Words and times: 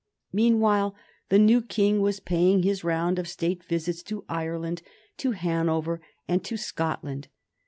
Meanwhile 0.33 0.95
the 1.29 1.37
new 1.37 1.61
King 1.61 2.01
was 2.01 2.19
paying 2.19 2.63
his 2.63 2.83
round 2.83 3.19
of 3.19 3.27
State 3.27 3.63
visits 3.63 4.01
to 4.01 4.25
Ireland, 4.27 4.81
to 5.17 5.33
Hanover, 5.33 6.01
and 6.27 6.43
to 6.43 6.57
Scotland. 6.57 7.27